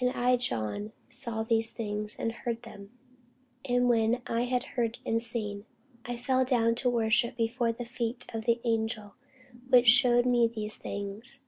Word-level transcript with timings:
And 0.00 0.10
I 0.10 0.36
John 0.38 0.90
saw 1.08 1.44
these 1.44 1.72
things, 1.72 2.16
and 2.18 2.32
heard 2.32 2.62
them. 2.62 2.90
And 3.64 3.88
when 3.88 4.20
I 4.26 4.42
had 4.42 4.64
heard 4.74 4.98
and 5.06 5.22
seen, 5.22 5.66
I 6.04 6.16
fell 6.16 6.44
down 6.44 6.74
to 6.74 6.90
worship 6.90 7.36
before 7.36 7.70
the 7.70 7.84
feet 7.84 8.26
of 8.34 8.44
the 8.44 8.60
angel 8.64 9.14
which 9.68 9.86
shewed 9.88 10.26
me 10.26 10.48
these 10.48 10.76
things. 10.78 11.38